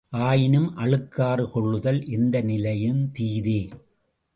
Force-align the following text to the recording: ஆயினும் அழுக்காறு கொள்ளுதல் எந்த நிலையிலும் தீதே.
ஆயினும் 0.09 0.77
அழுக்காறு 0.77 1.51
கொள்ளுதல் 1.51 2.07
எந்த 2.07 2.41
நிலையிலும் 2.41 3.11
தீதே. 3.19 3.69